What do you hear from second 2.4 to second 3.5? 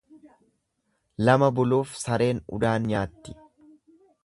udaan nyaatti.